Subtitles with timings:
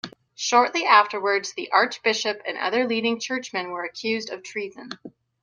[0.33, 4.89] Shortly afterwards the archbishop and other leading churchmen were accused of treason.